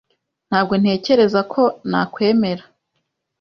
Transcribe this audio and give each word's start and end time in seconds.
Ntabwo 0.49 0.73
ntekereza 0.81 1.39
ko 1.53 1.61
nakwemera. 1.89 2.63